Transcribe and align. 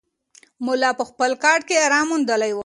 ملا 0.65 0.89
په 0.99 1.03
خپل 1.09 1.31
کټ 1.43 1.61
کې 1.67 1.75
ارام 1.85 2.05
موندلی 2.09 2.51
و. 2.53 2.59